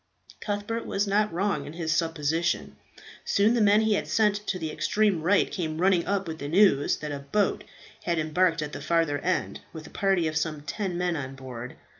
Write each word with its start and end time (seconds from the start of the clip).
Cuthbert 0.39 0.87
was 0.87 1.05
not 1.05 1.31
wrong 1.31 1.67
in 1.67 1.73
his 1.73 1.95
supposition. 1.95 2.75
Soon 3.23 3.53
the 3.53 3.61
man 3.61 3.81
he 3.81 3.93
had 3.93 4.07
sent 4.07 4.37
to 4.47 4.57
the 4.57 4.71
extreme 4.71 5.21
right 5.21 5.51
came 5.51 5.79
running 5.79 6.07
up 6.07 6.27
with 6.27 6.39
the 6.39 6.47
news 6.47 6.97
that 6.97 7.11
a 7.11 7.19
boat 7.19 7.63
had 8.05 8.17
embarked 8.17 8.63
at 8.63 8.71
the 8.73 8.81
farther 8.81 9.19
end, 9.19 9.59
with 9.73 9.85
a 9.85 9.91
party 9.91 10.27
of 10.27 10.35
some 10.35 10.61
ten 10.61 10.97
men 10.97 11.15
on 11.15 11.35
board. 11.35 11.75